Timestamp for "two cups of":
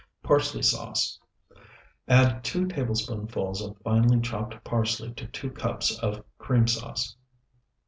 5.27-6.23